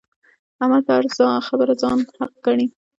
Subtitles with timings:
[0.61, 2.67] احمد په هره خبره ځان حق ګڼي.